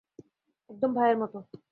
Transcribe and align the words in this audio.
একদম 0.69 0.91
ভাইয়ের 0.93 1.17
মত। 1.17 1.33